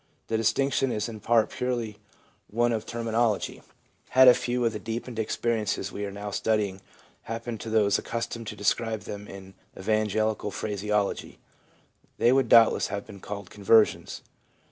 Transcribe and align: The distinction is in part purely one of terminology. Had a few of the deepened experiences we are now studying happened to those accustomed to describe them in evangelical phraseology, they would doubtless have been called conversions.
The 0.29 0.37
distinction 0.37 0.91
is 0.91 1.07
in 1.07 1.19
part 1.19 1.51
purely 1.51 1.97
one 2.49 2.71
of 2.71 2.87
terminology. 2.87 3.61
Had 4.09 4.27
a 4.27 4.33
few 4.33 4.65
of 4.65 4.73
the 4.73 4.79
deepened 4.79 5.19
experiences 5.19 5.91
we 5.91 6.05
are 6.05 6.11
now 6.11 6.31
studying 6.31 6.81
happened 7.29 7.59
to 7.59 7.69
those 7.69 7.99
accustomed 7.99 8.47
to 8.47 8.55
describe 8.55 9.01
them 9.01 9.27
in 9.27 9.53
evangelical 9.77 10.49
phraseology, 10.49 11.37
they 12.17 12.31
would 12.31 12.49
doubtless 12.49 12.87
have 12.87 13.05
been 13.05 13.19
called 13.19 13.51
conversions. 13.51 14.23